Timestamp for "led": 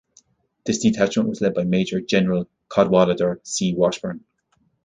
1.41-1.53